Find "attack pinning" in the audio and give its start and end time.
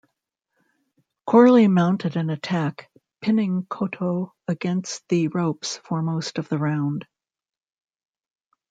2.31-3.67